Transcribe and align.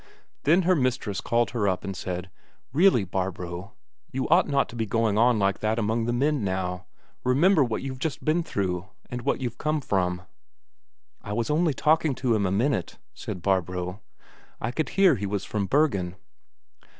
Then 0.45 0.63
her 0.63 0.75
mistress 0.75 1.21
called 1.21 1.51
her 1.51 1.67
up 1.67 1.83
and 1.83 1.95
said: 1.95 2.31
"Really, 2.73 3.03
Barbro, 3.03 3.73
you 4.11 4.27
ought 4.29 4.47
not 4.47 4.67
to 4.69 4.75
be 4.75 4.87
going 4.87 5.15
on 5.15 5.37
like 5.37 5.59
that 5.59 5.77
among 5.77 6.05
the 6.05 6.11
men 6.11 6.43
now. 6.43 6.87
Remember 7.23 7.63
what 7.63 7.83
you've 7.83 7.99
just 7.99 8.25
been 8.25 8.41
through, 8.41 8.87
and 9.11 9.21
what 9.21 9.41
you've 9.41 9.59
come 9.59 9.79
from." 9.79 10.23
"I 11.21 11.33
was 11.33 11.51
only 11.51 11.75
talking 11.75 12.15
to 12.15 12.33
him 12.33 12.47
a 12.47 12.51
minute," 12.51 12.97
said 13.13 13.43
Barbro. 13.43 14.01
"I 14.59 14.71
could 14.71 14.89
hear 14.89 15.17
he 15.17 15.27
was 15.27 15.45
from 15.45 15.67
Bergen." 15.67 16.15